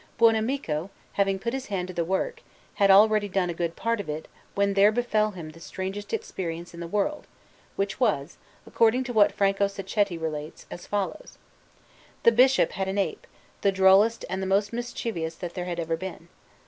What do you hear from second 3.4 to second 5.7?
a good part of it when there befell him the